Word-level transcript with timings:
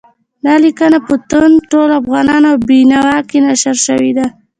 دا 0.45 0.53
لیکنه 0.63 0.97
په 1.07 1.13
تاند، 1.29 1.55
ټول 1.71 1.89
افغان 1.99 2.43
او 2.49 2.55
بېنوا 2.67 3.17
کې 3.29 3.39
نشر 3.47 3.75
شوې 3.85 4.11
ده. 4.17 4.25